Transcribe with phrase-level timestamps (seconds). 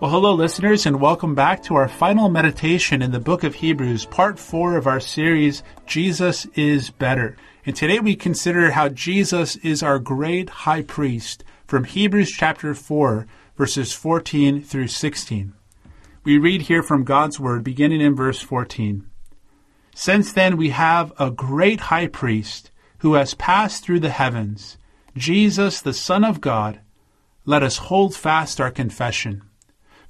[0.00, 4.06] Well, hello, listeners, and welcome back to our final meditation in the book of Hebrews,
[4.06, 7.36] part four of our series, Jesus is Better.
[7.66, 13.26] And today we consider how Jesus is our great high priest from Hebrews chapter 4,
[13.58, 15.52] verses 14 through 16.
[16.24, 19.04] We read here from God's Word, beginning in verse 14.
[19.94, 22.70] Since then we have a great high priest
[23.00, 24.78] who has passed through the heavens,
[25.14, 26.80] Jesus, the Son of God.
[27.44, 29.42] Let us hold fast our confession.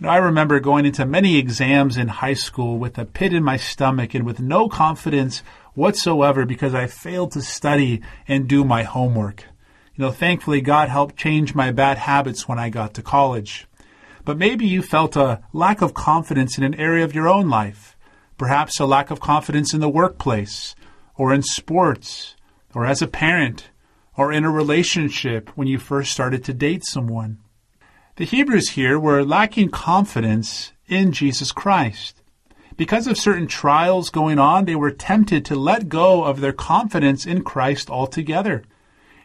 [0.00, 4.14] I remember going into many exams in high school with a pit in my stomach
[4.14, 5.42] and with no confidence
[5.74, 9.42] whatsoever because I failed to study and do my homework.
[9.96, 13.66] You know, thankfully God helped change my bad habits when I got to college.
[14.24, 17.96] But maybe you felt a lack of confidence in an area of your own life.
[18.36, 20.76] Perhaps a lack of confidence in the workplace,
[21.16, 22.36] or in sports,
[22.72, 23.70] or as a parent,
[24.16, 27.38] or in a relationship when you first started to date someone.
[28.18, 32.20] The Hebrews here were lacking confidence in Jesus Christ.
[32.76, 37.26] Because of certain trials going on, they were tempted to let go of their confidence
[37.26, 38.64] in Christ altogether.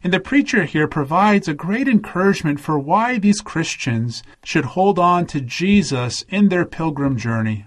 [0.03, 5.25] And the preacher here provides a great encouragement for why these Christians should hold on
[5.25, 7.65] to Jesus in their pilgrim journey.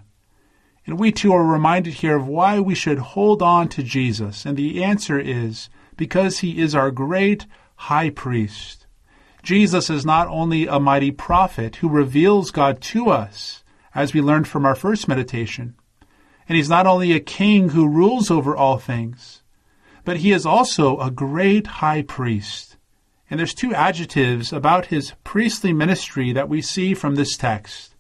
[0.86, 4.46] And we too are reminded here of why we should hold on to Jesus.
[4.46, 8.85] And the answer is because he is our great high priest.
[9.46, 13.62] Jesus is not only a mighty prophet who reveals God to us,
[13.94, 15.76] as we learned from our first meditation,
[16.48, 19.44] and he's not only a king who rules over all things,
[20.04, 22.76] but he is also a great high priest.
[23.30, 27.94] And there's two adjectives about his priestly ministry that we see from this text.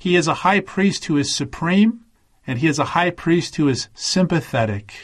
[0.00, 2.00] He is a high priest who is supreme,
[2.44, 4.94] and he is a high priest who is sympathetic.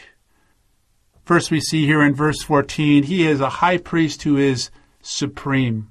[1.24, 5.90] First, we see here in verse 14, he is a high priest who is supreme.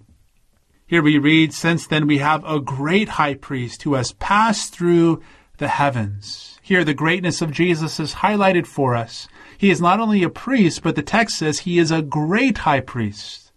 [0.86, 5.22] Here we read, Since then we have a great high priest who has passed through
[5.58, 6.60] the heavens.
[6.62, 9.28] Here the greatness of Jesus is highlighted for us.
[9.58, 12.80] He is not only a priest, but the text says he is a great high
[12.80, 13.52] priest.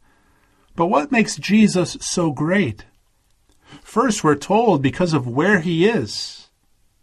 [0.75, 2.87] But what makes Jesus so great?
[3.83, 6.49] First, we're told because of where he is.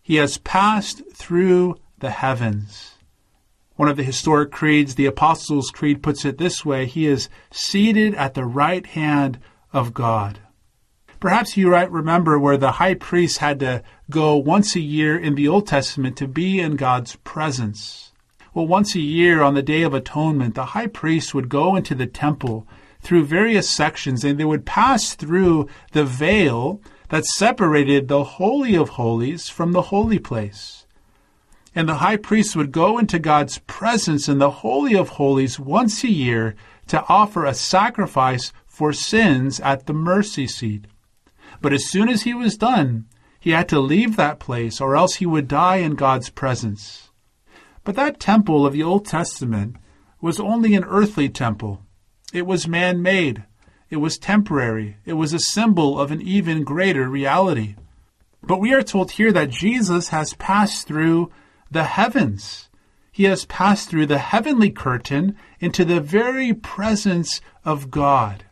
[0.02, 2.97] He has passed through the heavens.
[3.78, 8.16] One of the historic creeds, the Apostles' Creed, puts it this way He is seated
[8.16, 9.40] at the right hand
[9.72, 10.40] of God.
[11.20, 15.36] Perhaps you might remember where the high priest had to go once a year in
[15.36, 18.14] the Old Testament to be in God's presence.
[18.52, 21.94] Well, once a year on the Day of Atonement, the high priest would go into
[21.94, 22.68] the temple
[23.02, 28.90] through various sections and they would pass through the veil that separated the Holy of
[28.90, 30.87] Holies from the holy place.
[31.78, 36.04] And the high priest would go into God's presence in the Holy of Holies once
[36.04, 36.56] a year
[36.88, 40.88] to offer a sacrifice for sins at the mercy seat.
[41.62, 43.06] But as soon as he was done,
[43.40, 47.12] he had to leave that place or else he would die in God's presence.
[47.84, 49.76] But that temple of the Old Testament
[50.20, 51.84] was only an earthly temple.
[52.34, 53.44] It was man made.
[53.92, 54.98] It was temporary.
[55.06, 57.76] It was a symbol of an even greater reality.
[58.42, 61.32] But we are told here that Jesus has passed through
[61.72, 62.70] the heavens.
[63.12, 68.46] He has passed through the heavenly curtain into the very presence of God.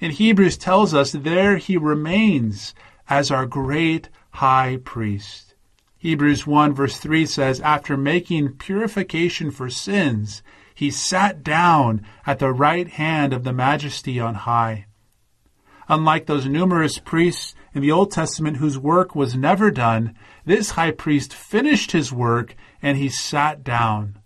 [0.00, 2.74] And Hebrews tells us there he remains
[3.08, 5.54] as our great high priest.
[5.98, 10.42] Hebrews 1 verse 3 says, After making purification for sins,
[10.74, 14.86] he sat down at the right hand of the majesty on high.
[15.88, 20.14] Unlike those numerous priests in the Old Testament whose work was never done,
[20.44, 24.18] this high priest finished his work and he sat down.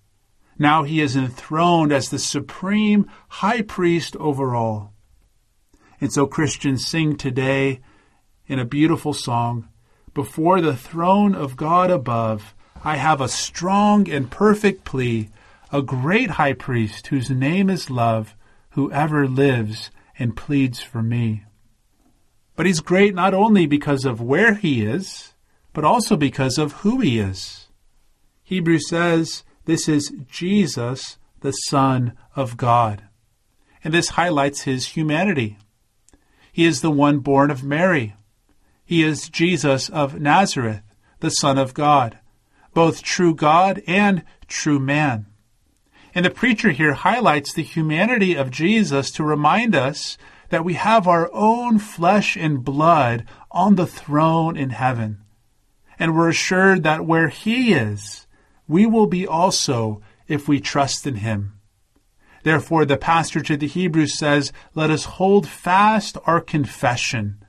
[0.59, 4.93] Now he is enthroned as the supreme high priest over all.
[6.01, 7.81] And so Christians sing today
[8.47, 9.69] in a beautiful song,
[10.15, 12.55] before the throne of God above,
[12.85, 15.31] I have a strong and perfect plea,
[15.73, 18.37] a great high priest whose name is love,
[18.71, 21.45] who ever lives and pleads for me.
[22.57, 25.35] But he's great not only because of where he is,
[25.73, 27.69] but also because of who he is.
[28.43, 33.05] Hebrews says this is Jesus, the Son of God.
[33.85, 35.59] And this highlights his humanity.
[36.51, 38.15] He is the one born of Mary.
[38.85, 40.83] He is Jesus of Nazareth,
[41.21, 42.19] the Son of God,
[42.73, 45.27] both true God and true man.
[46.15, 50.17] And the preacher here highlights the humanity of Jesus to remind us
[50.51, 55.23] that we have our own flesh and blood on the throne in heaven.
[55.99, 58.27] And we're assured that where He is,
[58.69, 61.59] we will be also if we trust in Him.
[62.43, 67.43] Therefore, the pastor to the Hebrews says, Let us hold fast our confession,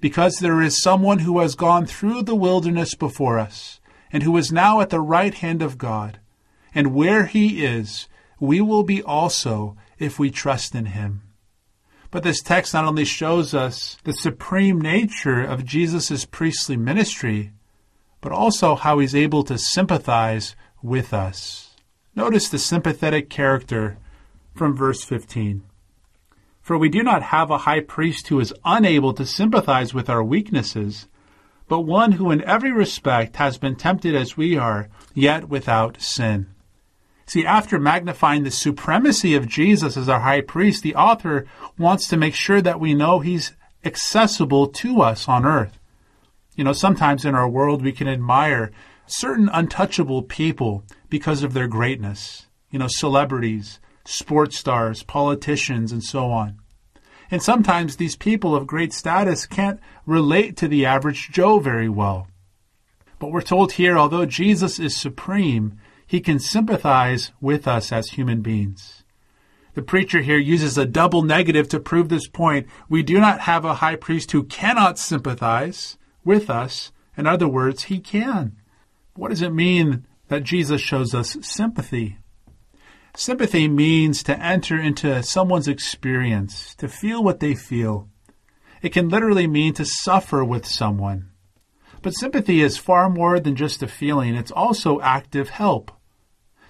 [0.00, 3.80] because there is someone who has gone through the wilderness before us,
[4.12, 6.18] and who is now at the right hand of God
[6.74, 8.08] and where he is,
[8.40, 11.22] we will be also if we trust in him.
[12.12, 17.52] But this text not only shows us the supreme nature of Jesus' priestly ministry,
[18.20, 21.70] but also how he's able to sympathize with us.
[22.14, 23.96] Notice the sympathetic character
[24.54, 25.62] from verse 15.
[26.60, 30.22] For we do not have a high priest who is unable to sympathize with our
[30.22, 31.08] weaknesses,
[31.66, 36.48] but one who in every respect has been tempted as we are, yet without sin.
[37.32, 41.46] See, after magnifying the supremacy of Jesus as our high priest, the author
[41.78, 43.54] wants to make sure that we know he's
[43.86, 45.78] accessible to us on earth.
[46.56, 48.70] You know, sometimes in our world we can admire
[49.06, 52.48] certain untouchable people because of their greatness.
[52.70, 56.58] You know, celebrities, sports stars, politicians, and so on.
[57.30, 62.28] And sometimes these people of great status can't relate to the average Joe very well.
[63.18, 65.78] But we're told here, although Jesus is supreme,
[66.12, 69.02] he can sympathize with us as human beings.
[69.72, 72.66] The preacher here uses a double negative to prove this point.
[72.86, 76.92] We do not have a high priest who cannot sympathize with us.
[77.16, 78.58] In other words, he can.
[79.14, 82.18] What does it mean that Jesus shows us sympathy?
[83.16, 88.10] Sympathy means to enter into someone's experience, to feel what they feel.
[88.82, 91.30] It can literally mean to suffer with someone.
[92.02, 95.90] But sympathy is far more than just a feeling, it's also active help.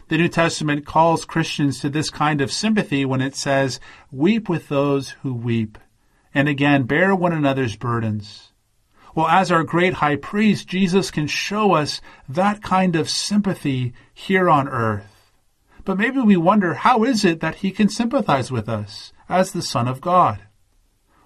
[0.09, 4.69] The New Testament calls Christians to this kind of sympathy when it says, Weep with
[4.69, 5.79] those who weep,
[6.35, 8.53] and again, bear one another's burdens.
[9.15, 14.49] Well, as our great high priest, Jesus can show us that kind of sympathy here
[14.49, 15.33] on earth.
[15.85, 19.63] But maybe we wonder, how is it that he can sympathize with us as the
[19.63, 20.43] Son of God?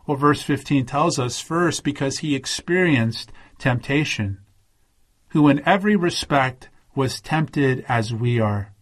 [0.06, 4.38] Well, verse 15 tells us first, because he experienced temptation,
[5.28, 8.72] who in every respect was tempted as we are.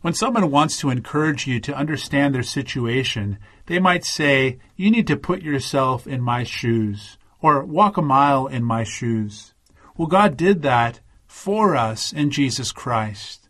[0.00, 5.06] When someone wants to encourage you to understand their situation, they might say, You need
[5.08, 9.54] to put yourself in my shoes, or walk a mile in my shoes.
[9.96, 13.48] Well, God did that for us in Jesus Christ.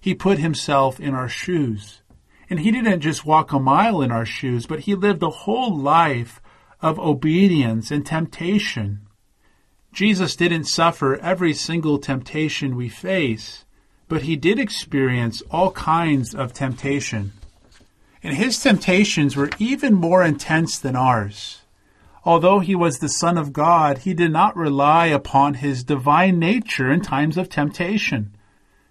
[0.00, 2.02] He put himself in our shoes.
[2.48, 5.76] And he didn't just walk a mile in our shoes, but he lived a whole
[5.76, 6.40] life
[6.80, 9.05] of obedience and temptation.
[9.96, 13.64] Jesus didn't suffer every single temptation we face,
[14.08, 17.32] but he did experience all kinds of temptation.
[18.22, 21.62] And his temptations were even more intense than ours.
[22.26, 26.92] Although he was the Son of God, he did not rely upon his divine nature
[26.92, 28.36] in times of temptation.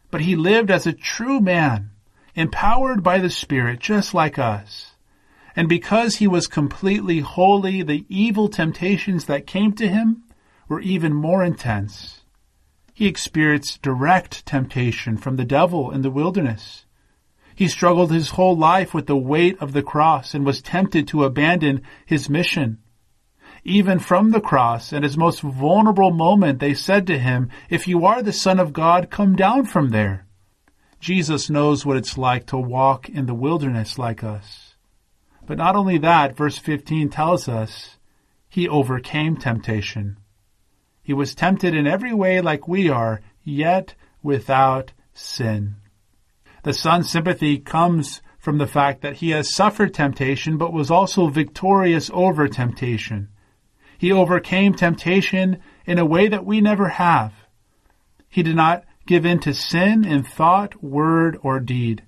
[0.09, 1.91] But he lived as a true man,
[2.33, 4.95] empowered by the Spirit, just like us.
[5.55, 10.24] And because he was completely holy, the evil temptations that came to him
[10.67, 12.22] were even more intense.
[12.93, 16.86] He experienced direct temptation from the devil in the wilderness.
[17.55, 21.24] He struggled his whole life with the weight of the cross and was tempted to
[21.24, 22.79] abandon his mission.
[23.63, 28.05] Even from the cross, at his most vulnerable moment, they said to him, If you
[28.05, 30.27] are the Son of God, come down from there.
[31.00, 34.75] Jesus knows what it's like to walk in the wilderness like us.
[35.45, 37.98] But not only that, verse 15 tells us,
[38.48, 40.17] he overcame temptation.
[41.05, 43.93] He was tempted in every way like we are, yet
[44.24, 45.75] without sin.
[46.63, 51.27] The Son's sympathy comes from the fact that he has suffered temptation, but was also
[51.27, 53.29] victorious over temptation.
[54.00, 57.33] He overcame temptation in a way that we never have.
[58.27, 62.01] He did not give in to sin in thought, word, or deed.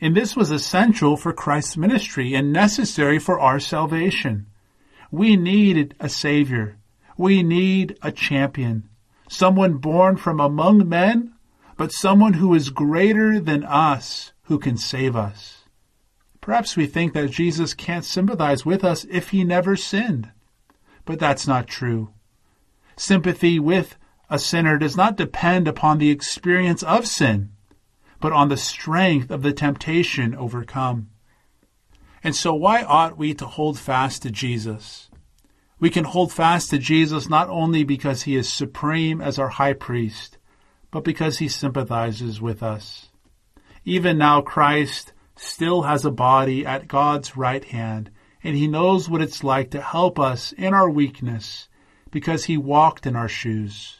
[0.00, 4.46] And this was essential for Christ's ministry and necessary for our salvation.
[5.12, 6.78] We needed a Savior.
[7.16, 8.88] We need a champion,
[9.28, 11.34] someone born from among men,
[11.76, 15.64] but someone who is greater than us who can save us.
[16.40, 20.30] Perhaps we think that Jesus can't sympathize with us if he never sinned.
[21.06, 22.10] but that's not true.
[22.96, 23.96] Sympathy with
[24.30, 27.50] a sinner does not depend upon the experience of sin,
[28.20, 31.10] but on the strength of the temptation overcome.
[32.22, 35.10] And so, why ought we to hold fast to Jesus?
[35.84, 39.74] We can hold fast to Jesus not only because he is supreme as our high
[39.74, 40.38] priest,
[40.90, 43.10] but because he sympathizes with us.
[43.84, 48.10] Even now, Christ still has a body at God's right hand,
[48.42, 51.68] and he knows what it's like to help us in our weakness
[52.10, 53.98] because he walked in our shoes.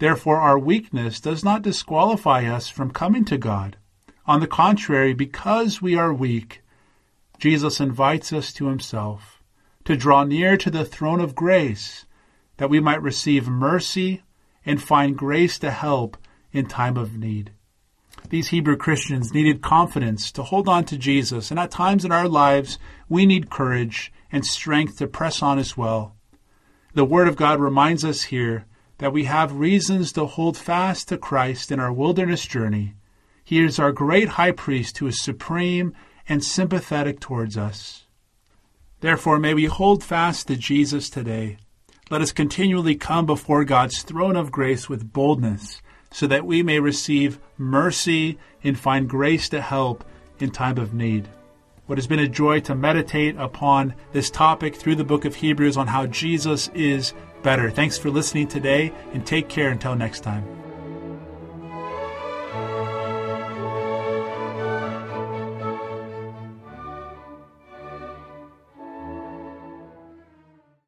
[0.00, 3.78] Therefore, our weakness does not disqualify us from coming to God.
[4.26, 6.60] On the contrary, because we are weak,
[7.38, 9.39] Jesus invites us to himself
[9.90, 12.06] to draw near to the throne of grace
[12.58, 14.22] that we might receive mercy
[14.64, 16.16] and find grace to help
[16.52, 17.50] in time of need.
[18.28, 22.28] These Hebrew Christians needed confidence to hold on to Jesus, and at times in our
[22.28, 22.78] lives,
[23.08, 26.14] we need courage and strength to press on as well.
[26.94, 28.66] The Word of God reminds us here
[28.98, 32.94] that we have reasons to hold fast to Christ in our wilderness journey.
[33.42, 35.94] He is our great high priest who is supreme
[36.28, 38.06] and sympathetic towards us.
[39.00, 41.56] Therefore, may we hold fast to Jesus today.
[42.10, 45.80] Let us continually come before God's throne of grace with boldness,
[46.12, 50.04] so that we may receive mercy and find grace to help
[50.38, 51.28] in time of need.
[51.86, 55.76] What has been a joy to meditate upon this topic through the book of Hebrews
[55.76, 57.70] on how Jesus is better.
[57.70, 60.59] Thanks for listening today, and take care until next time.